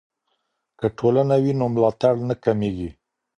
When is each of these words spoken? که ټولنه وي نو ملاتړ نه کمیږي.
که 0.79 0.87
ټولنه 0.97 1.35
وي 1.43 1.53
نو 1.59 1.65
ملاتړ 1.75 2.13
نه 2.29 2.35
کمیږي. 2.43 2.89